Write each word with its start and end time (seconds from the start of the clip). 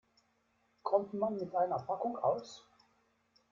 Kommt 0.81 1.13
man 1.13 1.35
mit 1.37 1.53
einer 1.53 1.77
Packung 1.77 2.17
aus? 2.17 2.67